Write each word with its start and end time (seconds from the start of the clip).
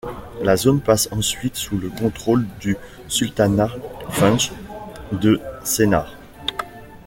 La 0.41 0.57
zone 0.57 0.79
passe 0.81 1.09
ensuite 1.11 1.57
sous 1.57 1.77
le 1.77 1.89
contrôle 1.89 2.47
du 2.59 2.75
Sultanat 3.07 3.69
Funj 4.09 4.51
de 5.11 5.39
Sennar. 5.63 6.15